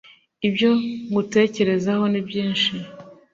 [0.47, 0.69] ibyo
[1.09, 2.71] ngutekerezaho ni byinshi